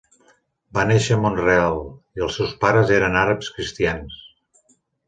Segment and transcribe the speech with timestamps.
[0.77, 1.77] Va néixer a Mont-real
[2.21, 4.21] i els seus pares eren àrabs cristians.